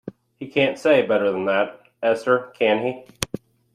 [0.39, 3.03] He can't say better than that, Esther, can he?